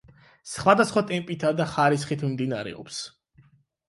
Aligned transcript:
სხვადასხვა 0.51 1.03
ტემპითა 1.11 1.51
და 1.59 1.67
ხარისხით 1.73 2.23
მიმდინარეობს. 2.27 2.99